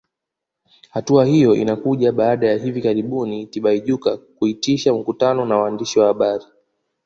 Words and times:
Hatua 0.89 1.25
hiyo 1.25 1.55
inakuja 1.55 2.11
baada 2.11 2.47
ya 2.49 2.57
hivi 2.57 2.81
karibuni 2.81 3.45
Tibaijuka 3.45 4.17
kuitisha 4.17 4.93
mkutano 4.93 5.45
na 5.45 5.57
waandishi 5.57 5.99
wa 5.99 6.07
habari 6.07 6.45